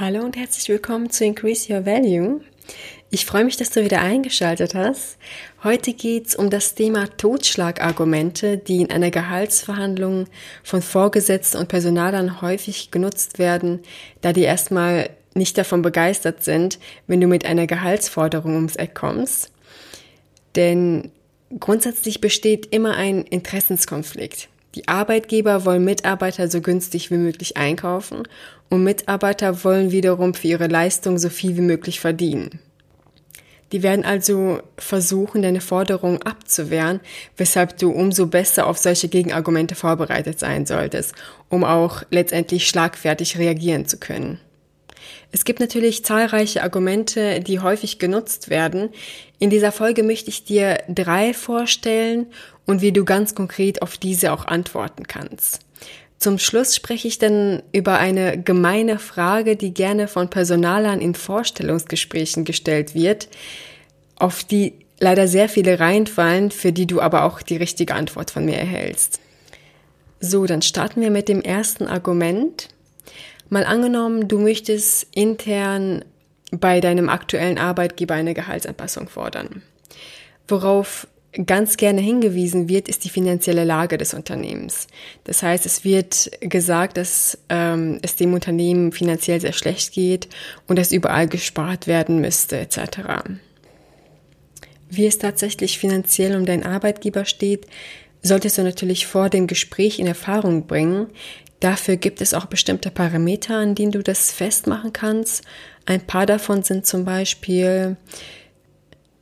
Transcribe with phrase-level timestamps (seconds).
[0.00, 2.40] Hallo und herzlich willkommen zu Increase Your Value.
[3.10, 5.18] Ich freue mich, dass du wieder eingeschaltet hast.
[5.62, 10.26] Heute geht es um das Thema Totschlagargumente, die in einer Gehaltsverhandlung
[10.64, 13.82] von Vorgesetzten und Personalern häufig genutzt werden,
[14.20, 19.52] da die erstmal nicht davon begeistert sind, wenn du mit einer Gehaltsforderung ums Eck kommst.
[20.56, 21.12] Denn
[21.60, 24.48] grundsätzlich besteht immer ein Interessenskonflikt.
[24.74, 28.24] Die Arbeitgeber wollen Mitarbeiter so günstig wie möglich einkaufen
[28.70, 32.58] und Mitarbeiter wollen wiederum für ihre Leistung so viel wie möglich verdienen.
[33.72, 37.00] Die werden also versuchen, deine Forderungen abzuwehren,
[37.36, 41.14] weshalb du umso besser auf solche Gegenargumente vorbereitet sein solltest,
[41.48, 44.38] um auch letztendlich schlagfertig reagieren zu können.
[45.32, 48.90] Es gibt natürlich zahlreiche Argumente, die häufig genutzt werden.
[49.38, 52.26] In dieser Folge möchte ich dir drei vorstellen
[52.66, 55.60] und wie du ganz konkret auf diese auch antworten kannst.
[56.18, 62.44] Zum Schluss spreche ich dann über eine gemeine Frage, die gerne von Personalern in Vorstellungsgesprächen
[62.44, 63.28] gestellt wird,
[64.16, 68.44] auf die leider sehr viele reinfallen, für die du aber auch die richtige Antwort von
[68.44, 69.20] mir erhältst.
[70.20, 72.68] So, dann starten wir mit dem ersten Argument.
[73.54, 76.04] Mal angenommen, du möchtest intern
[76.50, 79.62] bei deinem aktuellen Arbeitgeber eine Gehaltsanpassung fordern.
[80.48, 81.06] Worauf
[81.46, 84.88] ganz gerne hingewiesen wird, ist die finanzielle Lage des Unternehmens.
[85.22, 90.28] Das heißt, es wird gesagt, dass ähm, es dem Unternehmen finanziell sehr schlecht geht
[90.66, 92.78] und dass überall gespart werden müsste etc.
[94.90, 97.68] Wie es tatsächlich finanziell um deinen Arbeitgeber steht,
[98.24, 101.06] solltest du natürlich vor dem Gespräch in Erfahrung bringen.
[101.64, 105.44] Dafür gibt es auch bestimmte Parameter, an denen du das festmachen kannst.
[105.86, 107.96] Ein paar davon sind zum Beispiel,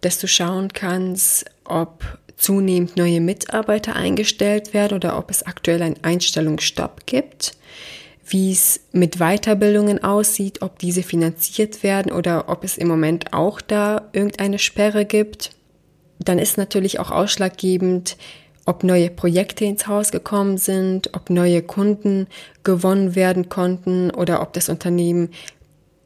[0.00, 2.02] dass du schauen kannst, ob
[2.38, 7.58] zunehmend neue Mitarbeiter eingestellt werden oder ob es aktuell einen Einstellungsstopp gibt,
[8.26, 13.60] wie es mit Weiterbildungen aussieht, ob diese finanziert werden oder ob es im Moment auch
[13.60, 15.50] da irgendeine Sperre gibt.
[16.18, 18.16] Dann ist natürlich auch ausschlaggebend,
[18.70, 22.28] ob neue Projekte ins Haus gekommen sind, ob neue Kunden
[22.62, 25.30] gewonnen werden konnten oder ob das Unternehmen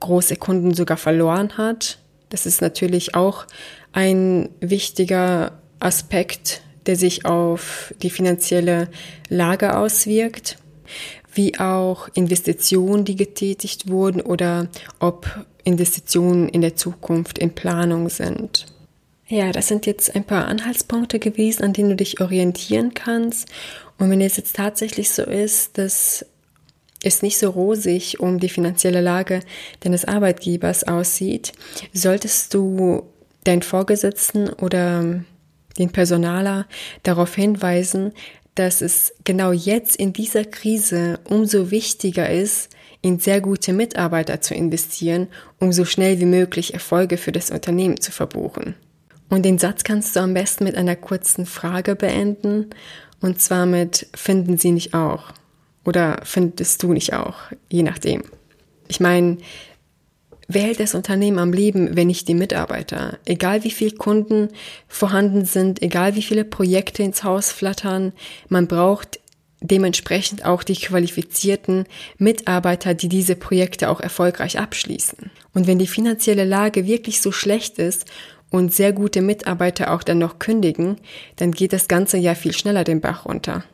[0.00, 1.98] große Kunden sogar verloren hat.
[2.30, 3.44] Das ist natürlich auch
[3.92, 8.88] ein wichtiger Aspekt, der sich auf die finanzielle
[9.28, 10.56] Lage auswirkt,
[11.34, 14.68] wie auch Investitionen, die getätigt wurden oder
[15.00, 18.73] ob Investitionen in der Zukunft in Planung sind.
[19.26, 23.48] Ja, das sind jetzt ein paar Anhaltspunkte gewesen, an denen du dich orientieren kannst.
[23.98, 26.26] Und wenn es jetzt tatsächlich so ist, dass
[27.02, 29.40] es nicht so rosig um die finanzielle Lage
[29.80, 31.52] deines Arbeitgebers aussieht,
[31.92, 33.04] solltest du
[33.44, 35.24] deinen Vorgesetzten oder
[35.78, 36.66] den Personaler
[37.02, 38.12] darauf hinweisen,
[38.54, 42.70] dass es genau jetzt in dieser Krise umso wichtiger ist,
[43.00, 48.00] in sehr gute Mitarbeiter zu investieren, um so schnell wie möglich Erfolge für das Unternehmen
[48.00, 48.76] zu verbuchen.
[49.34, 52.70] Und den Satz kannst du am besten mit einer kurzen Frage beenden,
[53.20, 55.32] und zwar mit finden Sie nicht auch?
[55.84, 57.34] Oder findest du nicht auch?
[57.68, 58.22] Je nachdem.
[58.86, 59.38] Ich meine,
[60.46, 63.18] wer hält das Unternehmen am Leben, wenn nicht die Mitarbeiter?
[63.24, 64.50] Egal wie viele Kunden
[64.86, 68.12] vorhanden sind, egal wie viele Projekte ins Haus flattern,
[68.48, 69.18] man braucht
[69.60, 71.86] dementsprechend auch die qualifizierten
[72.18, 75.30] Mitarbeiter, die diese Projekte auch erfolgreich abschließen.
[75.54, 78.04] Und wenn die finanzielle Lage wirklich so schlecht ist
[78.54, 80.98] und sehr gute Mitarbeiter auch dann noch kündigen,
[81.34, 83.64] dann geht das Ganze ja viel schneller den Bach runter.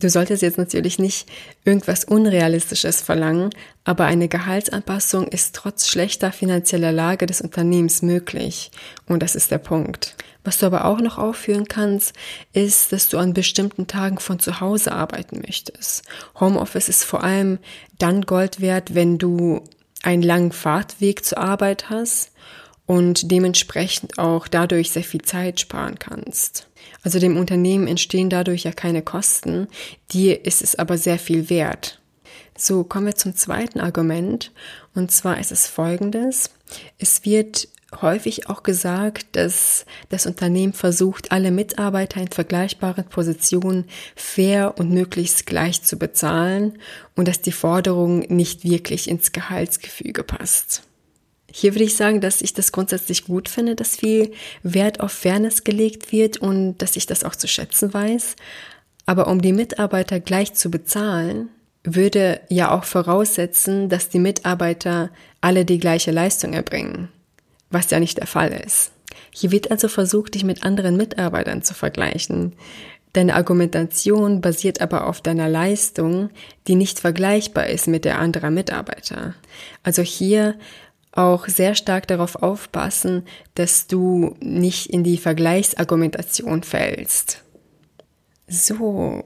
[0.00, 1.28] Du solltest jetzt natürlich nicht
[1.66, 3.50] irgendwas Unrealistisches verlangen,
[3.84, 8.70] aber eine Gehaltsanpassung ist trotz schlechter finanzieller Lage des Unternehmens möglich.
[9.06, 10.16] Und das ist der Punkt.
[10.42, 12.14] Was du aber auch noch aufführen kannst,
[12.54, 16.02] ist, dass du an bestimmten Tagen von zu Hause arbeiten möchtest.
[16.40, 17.58] Homeoffice ist vor allem
[17.98, 19.60] dann Gold wert, wenn du
[20.02, 22.30] einen langen Fahrtweg zur Arbeit hast
[22.86, 26.68] und dementsprechend auch dadurch sehr viel Zeit sparen kannst.
[27.02, 29.68] Also dem Unternehmen entstehen dadurch ja keine Kosten,
[30.12, 32.00] dir ist es aber sehr viel wert.
[32.56, 34.52] So, kommen wir zum zweiten Argument.
[34.94, 36.50] Und zwar ist es folgendes.
[36.98, 37.68] Es wird
[38.00, 45.46] häufig auch gesagt, dass das Unternehmen versucht, alle Mitarbeiter in vergleichbaren Positionen fair und möglichst
[45.46, 46.78] gleich zu bezahlen
[47.14, 50.82] und dass die Forderung nicht wirklich ins Gehaltsgefüge passt.
[51.56, 54.32] Hier würde ich sagen, dass ich das grundsätzlich gut finde, dass viel
[54.64, 58.34] Wert auf Fairness gelegt wird und dass ich das auch zu schätzen weiß.
[59.06, 61.50] Aber um die Mitarbeiter gleich zu bezahlen,
[61.84, 65.10] würde ja auch voraussetzen, dass die Mitarbeiter
[65.40, 67.06] alle die gleiche Leistung erbringen,
[67.70, 68.90] was ja nicht der Fall ist.
[69.30, 72.54] Hier wird also versucht, dich mit anderen Mitarbeitern zu vergleichen.
[73.12, 76.30] Deine Argumentation basiert aber auf deiner Leistung,
[76.66, 79.36] die nicht vergleichbar ist mit der anderer Mitarbeiter.
[79.84, 80.56] Also hier
[81.16, 83.24] auch sehr stark darauf aufpassen,
[83.54, 87.42] dass du nicht in die Vergleichsargumentation fällst.
[88.48, 89.22] So,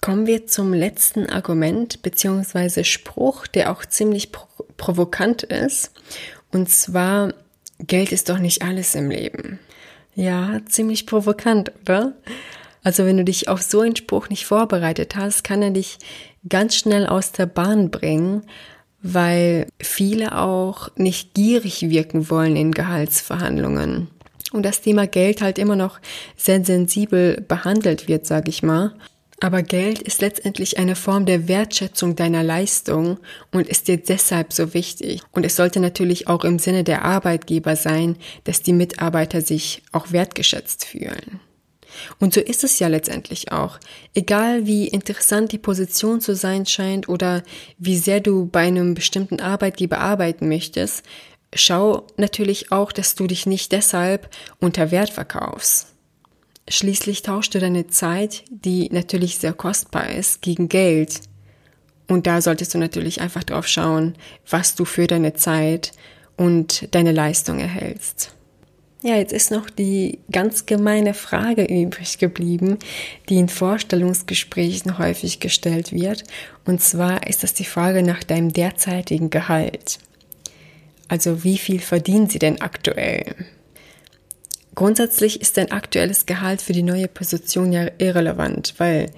[0.00, 2.84] kommen wir zum letzten Argument bzw.
[2.84, 4.46] Spruch, der auch ziemlich pro
[4.76, 5.90] provokant ist.
[6.52, 7.34] Und zwar,
[7.80, 9.58] Geld ist doch nicht alles im Leben.
[10.14, 12.12] Ja, ziemlich provokant, oder?
[12.84, 15.98] Also wenn du dich auf so einen Spruch nicht vorbereitet hast, kann er dich
[16.48, 18.44] ganz schnell aus der Bahn bringen,
[19.02, 24.08] weil viele auch nicht gierig wirken wollen in Gehaltsverhandlungen.
[24.52, 26.00] Und das Thema Geld halt immer noch
[26.36, 28.94] sehr sensibel behandelt wird, sag ich mal.
[29.40, 33.18] Aber Geld ist letztendlich eine Form der Wertschätzung deiner Leistung
[33.52, 35.22] und ist dir deshalb so wichtig.
[35.30, 40.10] Und es sollte natürlich auch im Sinne der Arbeitgeber sein, dass die Mitarbeiter sich auch
[40.10, 41.40] wertgeschätzt fühlen.
[42.20, 43.78] Und so ist es ja letztendlich auch.
[44.14, 47.42] Egal wie interessant die Position zu sein scheint oder
[47.78, 51.04] wie sehr du bei einem bestimmten Arbeitgeber arbeiten möchtest,
[51.54, 54.28] schau natürlich auch, dass du dich nicht deshalb
[54.58, 55.94] unter Wert verkaufst.
[56.68, 61.20] Schließlich tauschst du deine Zeit, die natürlich sehr kostbar ist, gegen Geld.
[62.08, 64.16] Und da solltest du natürlich einfach drauf schauen,
[64.48, 65.92] was du für deine Zeit
[66.36, 68.34] und deine Leistung erhältst.
[69.08, 72.76] Ja, jetzt ist noch die ganz gemeine Frage übrig geblieben,
[73.30, 76.24] die in Vorstellungsgesprächen häufig gestellt wird.
[76.66, 79.98] Und zwar ist das die Frage nach deinem derzeitigen Gehalt.
[81.08, 83.34] Also wie viel verdienen Sie denn aktuell?
[84.74, 89.10] Grundsätzlich ist dein aktuelles Gehalt für die neue Position ja irrelevant, weil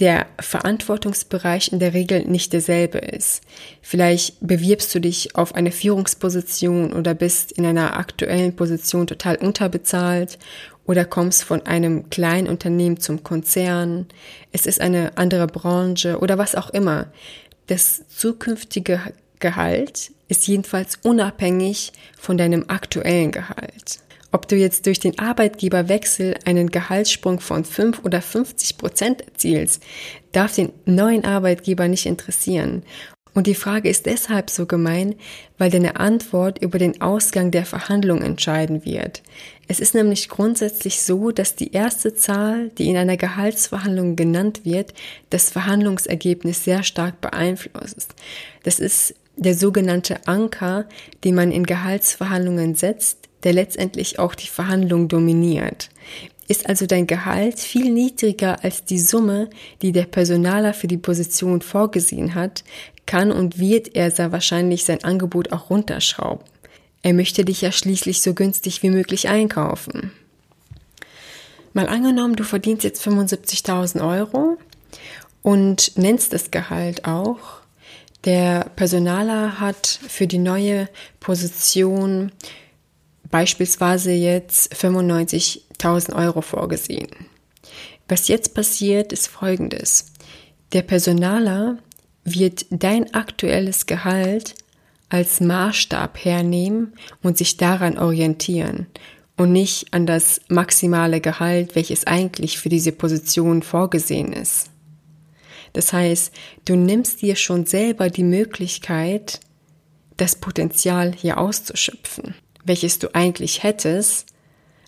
[0.00, 3.42] der Verantwortungsbereich in der Regel nicht derselbe ist.
[3.82, 10.38] Vielleicht bewirbst du dich auf eine Führungsposition oder bist in einer aktuellen Position total unterbezahlt
[10.86, 14.06] oder kommst von einem kleinen Unternehmen zum Konzern.
[14.52, 17.08] Es ist eine andere Branche oder was auch immer.
[17.66, 19.00] Das zukünftige
[19.40, 24.00] Gehalt ist jedenfalls unabhängig von deinem aktuellen Gehalt.
[24.30, 29.82] Ob du jetzt durch den Arbeitgeberwechsel einen Gehaltssprung von 5 oder 50 Prozent erzielst,
[30.32, 32.82] darf den neuen Arbeitgeber nicht interessieren.
[33.34, 35.14] Und die Frage ist deshalb so gemein,
[35.58, 39.22] weil deine Antwort über den Ausgang der Verhandlung entscheiden wird.
[39.68, 44.92] Es ist nämlich grundsätzlich so, dass die erste Zahl, die in einer Gehaltsverhandlung genannt wird,
[45.30, 48.14] das Verhandlungsergebnis sehr stark beeinflusst.
[48.64, 50.86] Das ist der sogenannte Anker,
[51.22, 55.90] den man in Gehaltsverhandlungen setzt, der letztendlich auch die Verhandlung dominiert.
[56.48, 59.50] Ist also dein Gehalt viel niedriger als die Summe,
[59.82, 62.64] die der Personaler für die Position vorgesehen hat,
[63.06, 66.44] kann und wird er sehr wahrscheinlich sein Angebot auch runterschrauben.
[67.02, 70.12] Er möchte dich ja schließlich so günstig wie möglich einkaufen.
[71.72, 74.58] Mal angenommen, du verdienst jetzt 75.000 Euro
[75.42, 77.60] und nennst das Gehalt auch.
[78.24, 80.88] Der Personaler hat für die neue
[81.20, 82.32] Position
[83.30, 87.08] beispielsweise jetzt 95.000 Euro vorgesehen.
[88.08, 90.06] Was jetzt passiert, ist Folgendes.
[90.72, 91.78] Der Personaler
[92.24, 94.54] wird dein aktuelles Gehalt
[95.08, 98.86] als Maßstab hernehmen und sich daran orientieren
[99.36, 104.70] und nicht an das maximale Gehalt, welches eigentlich für diese Position vorgesehen ist.
[105.72, 106.32] Das heißt,
[106.64, 109.40] du nimmst dir schon selber die Möglichkeit,
[110.16, 112.34] das Potenzial hier auszuschöpfen
[112.68, 114.26] welches du eigentlich hättest,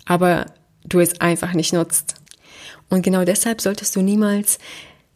[0.04, 0.46] aber
[0.84, 2.14] du es einfach nicht nutzt.
[2.88, 4.58] Und genau deshalb solltest du niemals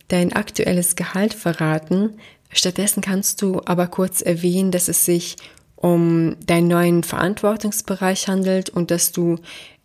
[0.09, 2.19] dein aktuelles Gehalt verraten.
[2.51, 5.37] Stattdessen kannst du aber kurz erwähnen, dass es sich
[5.77, 9.39] um deinen neuen Verantwortungsbereich handelt und dass du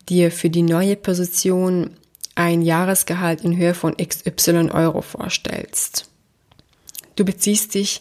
[0.08, 1.90] dir für die neue Position
[2.34, 6.08] ein Jahresgehalt in Höhe von XY Euro vorstellst.
[7.16, 8.00] Du beziehst dich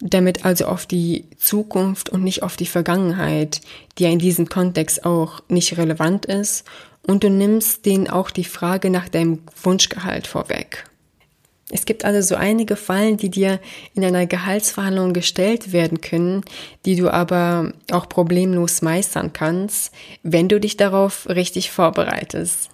[0.00, 3.60] damit also auf die Zukunft und nicht auf die Vergangenheit,
[3.98, 6.64] die ja in diesem Kontext auch nicht relevant ist,
[7.06, 10.84] und du nimmst denen auch die Frage nach deinem Wunschgehalt vorweg.
[11.70, 13.58] Es gibt also so einige Fallen, die dir
[13.94, 16.42] in einer Gehaltsverhandlung gestellt werden können,
[16.84, 22.70] die du aber auch problemlos meistern kannst, wenn du dich darauf richtig vorbereitest.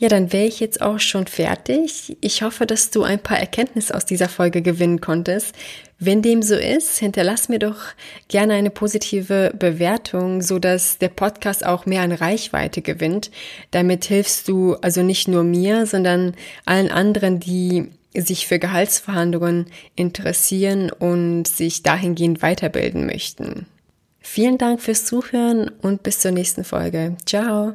[0.00, 2.16] Ja, dann wäre ich jetzt auch schon fertig.
[2.20, 5.56] Ich hoffe, dass du ein paar Erkenntnisse aus dieser Folge gewinnen konntest.
[5.98, 7.78] Wenn dem so ist, hinterlass mir doch
[8.28, 13.32] gerne eine positive Bewertung, so dass der Podcast auch mehr an Reichweite gewinnt.
[13.72, 20.92] Damit hilfst du also nicht nur mir, sondern allen anderen, die sich für Gehaltsverhandlungen interessieren
[20.92, 23.66] und sich dahingehend weiterbilden möchten.
[24.20, 27.16] Vielen Dank fürs Zuhören und bis zur nächsten Folge.
[27.26, 27.74] Ciao.